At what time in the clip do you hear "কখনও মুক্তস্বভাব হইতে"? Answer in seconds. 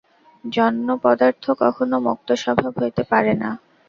1.61-3.03